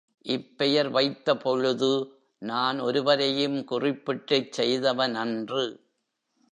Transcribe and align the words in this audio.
இப்பெயர் 0.25 0.89
வைத்தபொழுது 0.91 1.91
நான் 2.41 2.79
ஒருவரையும் 2.79 3.63
குறிப்பிட்டுச் 3.63 4.51
செய்தவனன்று. 4.51 5.63